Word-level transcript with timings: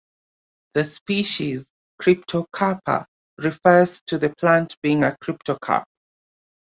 The 0.73 0.83
species 0.83 1.71
'cryptocarpa' 2.01 3.05
refers 3.37 4.01
to 4.07 4.17
the 4.17 4.33
plant 4.35 4.75
being 4.81 5.03
a 5.03 5.15
cryptocarp. 5.23 5.83